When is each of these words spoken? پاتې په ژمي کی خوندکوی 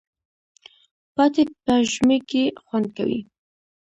پاتې 1.15 1.41
په 1.65 1.73
ژمي 1.91 2.19
کی 2.29 2.43
خوندکوی 2.65 3.19